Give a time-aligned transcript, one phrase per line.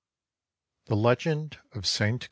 [0.87, 2.19] THE LEGEND OF ST.